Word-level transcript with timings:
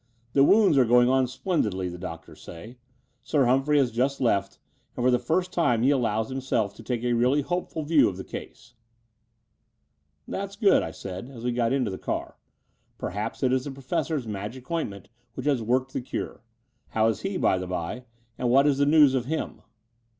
The 0.33 0.43
wounds 0.43 0.79
are 0.79 0.83
going 0.83 1.09
on 1.09 1.27
splendidly, 1.27 1.87
the 1.87 1.99
doctors 1.99 2.41
say. 2.41 2.77
Sir 3.21 3.45
Humphrey 3.45 3.77
has 3.77 3.91
just 3.91 4.19
left: 4.19 4.57
and 4.97 5.05
for 5.05 5.11
the 5.11 5.19
first 5.19 5.53
time 5.53 5.83
he 5.83 5.91
allows 5.91 6.29
himself 6.29 6.73
to 6.73 6.81
take 6.81 7.03
a 7.03 7.13
really 7.13 7.43
hop^ul 7.43 7.85
view 7.87 8.09
of 8.09 8.17
the 8.17 8.23
case." 8.23 8.73
"That's 10.27 10.55
good," 10.55 10.81
I 10.81 10.89
said, 10.89 11.29
as 11.29 11.43
we 11.43 11.51
got 11.51 11.71
into 11.71 11.91
the 11.91 11.99
car. 11.99 12.35
"Perhaps 12.97 13.43
it 13.43 13.53
is 13.53 13.65
the 13.65 13.69
Professor's 13.69 14.25
magic 14.25 14.71
ointment 14.71 15.07
which 15.35 15.45
has 15.45 15.61
worked 15.61 15.93
the 15.93 16.01
cure. 16.01 16.41
How 16.87 17.05
is 17.07 17.21
he, 17.21 17.37
by 17.37 17.59
the 17.59 17.67
by, 17.67 18.05
and 18.39 18.49
what 18.49 18.65
is 18.65 18.79
the 18.79 18.87
news 18.87 19.13
of 19.13 19.25
him?" 19.25 19.61